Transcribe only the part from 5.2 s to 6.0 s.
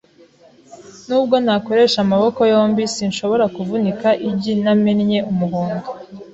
umuhondo.